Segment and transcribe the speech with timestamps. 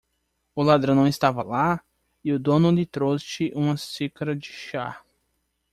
[0.55, 1.79] O ladrão não estava lá?
[2.23, 5.03] e o dono lhe trouxe uma xícara de chá.